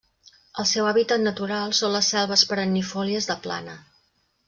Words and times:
El 0.63 0.67
seu 0.69 0.89
hàbitat 0.91 1.23
natural 1.27 1.77
són 1.81 1.95
les 1.99 2.11
selves 2.15 2.47
perennifòlies 2.53 3.33
de 3.33 3.41
plana. 3.49 3.81